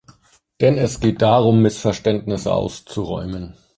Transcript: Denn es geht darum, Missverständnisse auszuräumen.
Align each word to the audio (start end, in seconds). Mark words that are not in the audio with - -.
Denn 0.61 0.79
es 0.79 0.99
geht 0.99 1.21
darum, 1.21 1.61
Missverständnisse 1.61 2.51
auszuräumen. 2.51 3.53